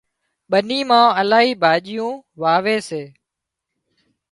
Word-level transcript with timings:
ٻني 0.49 0.79
مان 0.89 1.07
الاهي 1.19 1.51
ڀاڄيون 1.61 2.13
واوي 2.41 2.77
سي 2.89 3.03